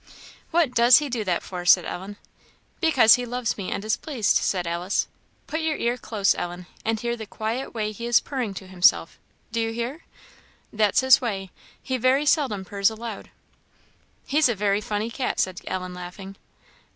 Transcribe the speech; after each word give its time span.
"What 0.49 0.73
does 0.73 0.97
he 0.97 1.09
do 1.09 1.23
that 1.25 1.43
for?" 1.43 1.63
said 1.63 1.85
Ellen. 1.85 2.17
"Because 2.79 3.13
he 3.13 3.23
loves 3.27 3.55
me, 3.55 3.69
and 3.71 3.85
is 3.85 3.97
pleased," 3.97 4.37
said 4.37 4.65
Alice. 4.65 5.07
"Put 5.45 5.59
your 5.59 5.75
ear 5.77 5.95
close, 5.95 6.33
Ellen, 6.33 6.65
and 6.83 6.99
hear 6.99 7.15
the 7.15 7.27
quiet 7.27 7.75
way 7.75 7.91
he 7.91 8.07
is 8.07 8.19
purring 8.19 8.55
to 8.55 8.65
himself 8.65 9.19
do 9.51 9.59
you 9.61 9.71
hear? 9.71 10.03
That's 10.73 11.01
his 11.01 11.21
way; 11.21 11.51
he 11.83 11.97
very 11.97 12.25
seldom 12.25 12.65
purrs 12.65 12.89
aloud." 12.89 13.29
"He's 14.25 14.49
a 14.49 14.55
very 14.55 14.81
funny 14.81 15.11
cat," 15.11 15.39
said 15.39 15.61
Ellen 15.67 15.93
laughing. 15.93 16.35